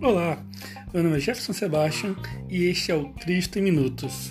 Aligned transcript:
Olá, 0.00 0.40
meu 0.94 1.02
nome 1.02 1.16
é 1.16 1.20
Jefferson 1.20 1.52
Sebastian 1.52 2.14
e 2.48 2.66
este 2.66 2.92
é 2.92 2.94
o 2.94 3.08
Cristo 3.14 3.58
em 3.58 3.62
Minutos. 3.62 4.30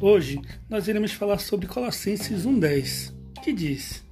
Hoje 0.00 0.40
nós 0.68 0.88
iremos 0.88 1.12
falar 1.12 1.38
sobre 1.38 1.68
Colossenses 1.68 2.44
1,10, 2.44 3.12
que 3.44 3.52
diz: 3.52 4.04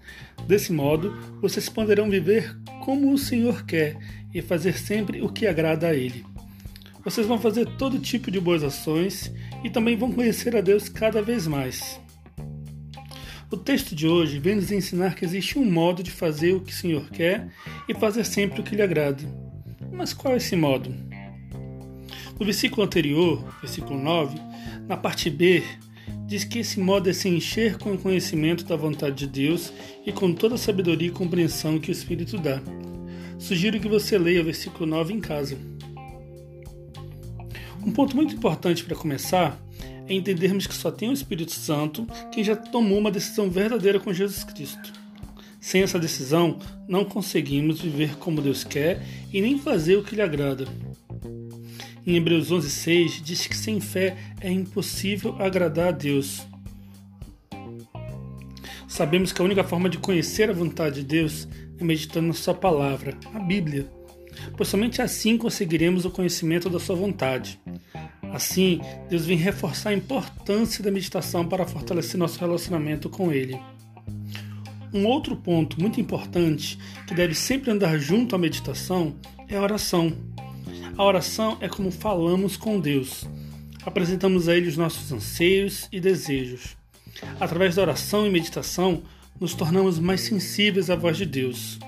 Desse 0.46 0.73
modo, 0.73 1.12
vocês 1.41 1.68
poderão 1.68 2.09
viver 2.09 2.57
como 2.84 3.12
o 3.12 3.19
Senhor 3.19 3.66
quer 3.66 3.98
e 4.32 4.41
fazer 4.41 4.79
sempre 4.79 5.21
o 5.21 5.29
que 5.29 5.48
agrada 5.48 5.89
a 5.89 5.95
Ele. 5.95 6.25
Vocês 7.05 7.27
vão 7.27 7.41
fazer 7.41 7.66
todo 7.77 7.98
tipo 7.98 8.30
de 8.30 8.39
boas 8.39 8.62
ações 8.62 9.32
e 9.64 9.71
também 9.71 9.96
vão 9.96 10.12
conhecer 10.12 10.55
a 10.55 10.61
Deus 10.61 10.89
cada 10.89 11.21
vez 11.21 11.48
mais. 11.48 12.00
O 13.51 13.57
texto 13.57 13.95
de 13.95 14.07
hoje 14.07 14.38
vem 14.38 14.57
nos 14.57 14.70
ensinar 14.70 15.15
que 15.15 15.25
existe 15.25 15.59
um 15.59 15.65
modo 15.65 16.02
de 16.02 16.11
fazer 16.11 16.52
o 16.52 16.61
que 16.61 16.70
o 16.70 16.75
Senhor 16.75 17.09
quer 17.09 17.48
e 17.89 17.95
fazer 17.95 18.23
sempre 18.25 18.61
o 18.61 18.62
que 18.62 18.77
lhe 18.77 18.83
agrada. 18.83 19.23
Mas 19.91 20.12
qual 20.12 20.34
é 20.34 20.37
esse 20.37 20.55
modo? 20.55 20.95
No 22.39 22.45
versículo 22.45 22.83
anterior, 22.83 23.42
versículo 23.62 23.98
9, 23.98 24.39
na 24.87 24.98
parte 24.98 25.30
B, 25.30 25.62
diz 26.27 26.45
que 26.45 26.59
esse 26.59 26.79
modo 26.79 27.09
é 27.09 27.12
se 27.15 27.27
encher 27.27 27.79
com 27.79 27.95
o 27.95 27.98
conhecimento 27.98 28.65
da 28.65 28.77
vontade 28.77 29.16
de 29.16 29.27
Deus 29.27 29.73
e 30.05 30.12
com 30.12 30.34
toda 30.34 30.56
a 30.56 30.59
sabedoria 30.59 31.09
e 31.09 31.11
compreensão 31.11 31.78
que 31.78 31.91
o 31.91 31.92
Espírito 31.92 32.37
dá. 32.37 32.61
Sugiro 33.39 33.80
que 33.80 33.89
você 33.89 34.19
leia 34.19 34.42
o 34.42 34.45
versículo 34.45 34.84
9 34.84 35.15
em 35.15 35.20
casa. 35.20 35.56
Um 37.83 37.92
ponto 37.92 38.15
muito 38.15 38.34
importante 38.34 38.84
para 38.84 38.95
começar 38.95 39.59
é 40.09 40.15
entendermos 40.15 40.67
que 40.67 40.75
só 40.75 40.91
tem 40.91 41.11
o 41.11 41.12
Espírito 41.12 41.53
Santo 41.53 42.07
quem 42.33 42.43
já 42.43 42.57
tomou 42.57 42.98
uma 42.98 43.11
decisão 43.11 43.51
verdadeira 43.51 44.01
com 44.01 44.12
Jesus 44.12 44.42
Cristo. 44.42 44.92
Sem 45.61 45.83
essa 45.83 45.98
decisão, 45.98 46.59
não 46.89 47.05
conseguimos 47.05 47.81
viver 47.81 48.17
como 48.17 48.41
Deus 48.41 48.65
quer 48.65 49.05
e 49.33 49.41
nem 49.41 49.59
fazer 49.59 49.97
o 49.97 50.03
que 50.05 50.15
lhe 50.15 50.23
agrada. 50.23 50.67
Em 52.06 52.17
Hebreus 52.17 52.50
11:6 52.50 53.20
diz 53.23 53.47
que 53.47 53.56
sem 53.56 53.81
fé 53.81 54.17
é 54.41 54.50
impossível 54.50 55.37
agradar 55.39 55.89
a 55.89 55.92
Deus. 55.92 56.47
Sabemos 58.87 59.31
que 59.31 59.43
a 59.43 59.45
única 59.45 59.62
forma 59.62 59.91
de 59.91 59.98
conhecer 59.98 60.48
a 60.48 60.55
vontade 60.55 61.03
de 61.03 61.06
Deus 61.06 61.47
é 61.78 61.84
meditando 61.84 62.28
na 62.28 62.33
sua 62.33 62.55
palavra, 62.55 63.17
a 63.34 63.39
Bíblia, 63.39 63.87
pois 64.56 64.70
somente 64.70 65.03
assim 65.03 65.37
conseguiremos 65.37 66.06
o 66.06 66.11
conhecimento 66.11 66.70
da 66.70 66.81
sua 66.81 66.97
vontade. 66.97 67.61
Assim, 68.33 68.81
Deus 69.09 69.25
vem 69.25 69.37
reforçar 69.37 69.91
a 69.91 69.95
importância 69.95 70.83
da 70.83 70.91
meditação 70.91 71.47
para 71.47 71.67
fortalecer 71.67 72.19
nosso 72.19 72.39
relacionamento 72.39 73.09
com 73.09 73.33
Ele. 73.33 73.59
Um 74.93 75.07
outro 75.07 75.37
ponto 75.37 75.81
muito 75.81 76.01
importante 76.01 76.79
que 77.06 77.15
deve 77.15 77.34
sempre 77.34 77.71
andar 77.71 77.99
junto 77.99 78.34
à 78.34 78.39
meditação 78.39 79.17
é 79.49 79.56
a 79.56 79.62
oração. 79.62 80.12
A 80.97 81.05
oração 81.05 81.59
é 81.61 81.69
como 81.69 81.91
falamos 81.91 82.56
com 82.56 82.81
Deus. 82.81 83.27
Apresentamos 83.84 84.49
a 84.49 84.56
Ele 84.56 84.69
os 84.69 84.77
nossos 84.77 85.12
anseios 85.12 85.89
e 85.93 86.01
desejos. 86.01 86.77
Através 87.39 87.75
da 87.75 87.83
oração 87.83 88.27
e 88.27 88.31
meditação, 88.31 89.03
nos 89.41 89.55
tornamos 89.55 89.99
mais 89.99 90.23
sensíveis 90.23 90.91
à 90.91 90.97
voz 90.97 91.17
de 91.17 91.27
Deus. 91.27 91.79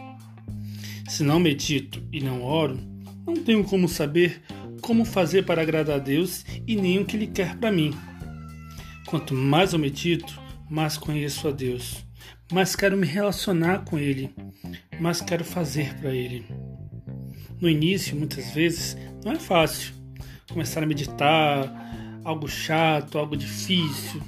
Se 1.09 1.23
não 1.23 1.41
medito 1.41 2.03
e 2.13 2.21
não 2.21 2.43
oro, 2.43 2.79
não 3.27 3.35
tenho 3.35 3.65
como 3.65 3.89
saber 3.89 4.43
como 4.91 5.05
fazer 5.05 5.45
para 5.45 5.63
agradar 5.63 5.95
a 5.95 5.99
Deus 6.01 6.45
e 6.67 6.75
nem 6.75 6.99
o 6.99 7.05
que 7.05 7.17
Ele 7.17 7.29
quer 7.29 7.57
para 7.57 7.71
mim. 7.71 7.97
Quanto 9.07 9.33
mais 9.33 9.73
eu 9.73 9.79
medito, 9.79 10.37
mais 10.69 10.99
conheço 10.99 11.47
a 11.47 11.53
Deus, 11.53 12.05
mais 12.53 12.75
quero 12.75 12.97
me 12.97 13.07
relacionar 13.07 13.85
com 13.85 14.01
Ele, 14.01 14.35
mais 14.99 15.21
quero 15.21 15.45
fazer 15.45 15.95
para 16.01 16.13
Ele. 16.13 16.45
No 17.61 17.69
início, 17.71 18.17
muitas 18.17 18.51
vezes, 18.51 18.97
não 19.25 19.31
é 19.31 19.39
fácil. 19.39 19.95
Começar 20.51 20.83
a 20.83 20.87
meditar, 20.87 21.73
algo 22.25 22.49
chato, 22.49 23.17
algo 23.17 23.37
difícil, 23.37 24.21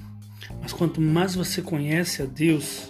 mas 0.61 0.73
quanto 0.73 1.01
mais 1.01 1.35
você 1.35 1.61
conhece 1.61 2.23
a 2.23 2.25
Deus, 2.25 2.89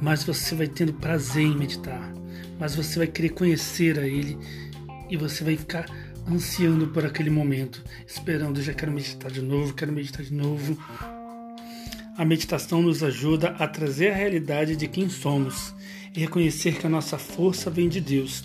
mais 0.00 0.24
você 0.24 0.54
vai 0.54 0.68
tendo 0.68 0.94
prazer 0.94 1.44
em 1.44 1.54
meditar, 1.54 2.14
mais 2.58 2.74
você 2.74 2.98
vai 2.98 3.08
querer 3.08 3.34
conhecer 3.34 3.98
a 3.98 4.06
Ele 4.06 4.38
e 5.10 5.18
você 5.18 5.44
vai 5.44 5.54
ficar 5.54 6.05
ansiando 6.28 6.88
por 6.88 7.04
aquele 7.04 7.30
momento, 7.30 7.82
esperando, 8.06 8.60
já 8.60 8.74
quero 8.74 8.92
meditar 8.92 9.30
de 9.30 9.40
novo, 9.40 9.74
quero 9.74 9.92
meditar 9.92 10.24
de 10.24 10.32
novo. 10.32 10.76
A 12.16 12.24
meditação 12.24 12.82
nos 12.82 13.02
ajuda 13.02 13.50
a 13.50 13.68
trazer 13.68 14.10
a 14.10 14.16
realidade 14.16 14.74
de 14.74 14.88
quem 14.88 15.08
somos 15.08 15.74
e 16.14 16.20
reconhecer 16.20 16.78
que 16.78 16.86
a 16.86 16.90
nossa 16.90 17.18
força 17.18 17.70
vem 17.70 17.88
de 17.88 18.00
Deus 18.00 18.42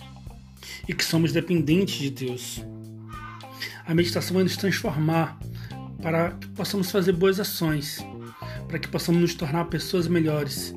e 0.88 0.94
que 0.94 1.04
somos 1.04 1.32
dependentes 1.32 1.96
de 1.96 2.10
Deus. 2.10 2.64
A 3.86 3.94
meditação 3.94 4.36
vai 4.36 4.44
nos 4.44 4.58
transformar 4.58 5.40
para 6.02 6.32
que 6.32 6.48
possamos 6.50 6.92
fazer 6.92 7.14
boas 7.14 7.40
ações, 7.40 8.06
para 8.68 8.78
que 8.78 8.88
possamos 8.88 9.22
nos 9.22 9.36
tornar 9.36 9.66
pessoas 9.66 10.08
melhores, 10.08 10.76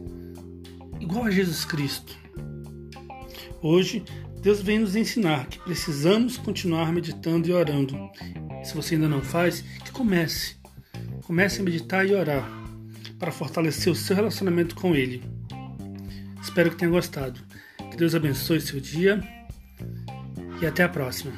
igual 1.00 1.24
a 1.24 1.30
Jesus 1.30 1.64
Cristo. 1.64 2.16
Hoje 3.60 4.04
Deus 4.44 4.60
vem 4.60 4.78
nos 4.78 4.94
ensinar 4.94 5.46
que 5.46 5.58
precisamos 5.58 6.36
continuar 6.36 6.92
meditando 6.92 7.48
e 7.48 7.52
orando. 7.52 7.98
Se 8.62 8.74
você 8.74 8.94
ainda 8.94 9.08
não 9.08 9.22
faz, 9.22 9.62
que 9.82 9.90
comece. 9.90 10.56
Comece 11.22 11.62
a 11.62 11.64
meditar 11.64 12.06
e 12.06 12.14
orar 12.14 12.46
para 13.18 13.32
fortalecer 13.32 13.90
o 13.90 13.96
seu 13.96 14.14
relacionamento 14.14 14.74
com 14.74 14.94
Ele. 14.94 15.24
Espero 16.42 16.70
que 16.70 16.76
tenha 16.76 16.90
gostado. 16.90 17.40
Que 17.90 17.96
Deus 17.96 18.14
abençoe 18.14 18.60
seu 18.60 18.78
dia 18.78 19.18
e 20.60 20.66
até 20.66 20.82
a 20.82 20.90
próxima. 20.90 21.32